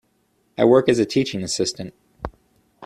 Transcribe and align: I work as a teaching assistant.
I 0.57 0.65
work 0.65 0.89
as 0.89 0.97
a 0.97 1.05
teaching 1.05 1.43
assistant. 1.43 1.93